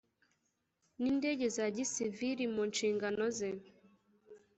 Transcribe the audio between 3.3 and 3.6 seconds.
ze